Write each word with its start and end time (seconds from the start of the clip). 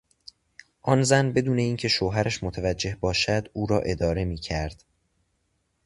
آن 0.81 1.03
زن 1.03 1.31
بدون 1.33 1.59
این 1.59 1.77
که 1.77 1.87
شوهرش 1.87 2.43
متوجه 2.43 2.97
باشد 2.99 3.49
او 3.53 3.65
را 3.67 3.79
اداره 3.79 4.25
میکرد. 4.25 4.83